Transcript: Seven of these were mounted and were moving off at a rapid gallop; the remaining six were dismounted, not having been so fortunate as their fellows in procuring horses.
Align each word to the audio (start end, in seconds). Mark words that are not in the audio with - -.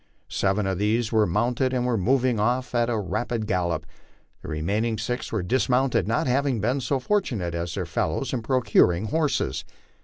Seven 0.31 0.65
of 0.65 0.79
these 0.79 1.11
were 1.11 1.27
mounted 1.27 1.73
and 1.73 1.85
were 1.85 1.95
moving 1.95 2.39
off 2.39 2.73
at 2.73 2.89
a 2.89 2.97
rapid 2.97 3.45
gallop; 3.45 3.85
the 4.41 4.47
remaining 4.47 4.97
six 4.97 5.31
were 5.31 5.43
dismounted, 5.43 6.07
not 6.07 6.25
having 6.25 6.59
been 6.59 6.81
so 6.81 6.97
fortunate 6.97 7.53
as 7.53 7.75
their 7.75 7.85
fellows 7.85 8.33
in 8.33 8.41
procuring 8.41 9.09
horses. 9.09 9.63